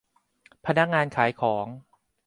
[0.65, 1.65] พนักงานขายของ